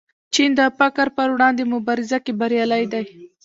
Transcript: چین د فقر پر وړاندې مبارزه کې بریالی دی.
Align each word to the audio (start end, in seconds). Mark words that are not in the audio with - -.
چین 0.33 0.49
د 0.59 0.61
فقر 0.77 1.07
پر 1.17 1.27
وړاندې 1.35 1.63
مبارزه 1.73 2.17
کې 2.25 2.33
بریالی 2.39 2.83
دی. 2.93 3.03